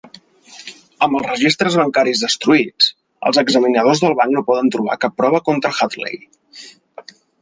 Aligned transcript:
Amb 1.07 1.17
els 1.17 1.25
registres 1.31 1.75
bancaris 1.81 2.23
destruïts, 2.23 2.87
els 3.31 3.41
examinadors 3.43 4.01
del 4.07 4.17
banc 4.23 4.37
no 4.39 4.43
poden 4.49 4.73
trobar 4.77 4.99
cap 5.07 5.17
prova 5.23 5.43
contra 5.51 5.75
Hadley. 5.83 6.19